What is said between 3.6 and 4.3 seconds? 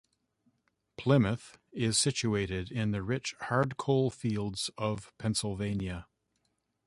coal